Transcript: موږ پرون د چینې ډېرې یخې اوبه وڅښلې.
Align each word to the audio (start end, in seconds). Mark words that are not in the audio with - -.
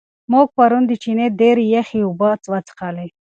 موږ 0.31 0.47
پرون 0.55 0.83
د 0.87 0.91
چینې 1.03 1.25
ډېرې 1.39 1.65
یخې 1.75 1.99
اوبه 2.05 2.29
وڅښلې. 2.51 3.07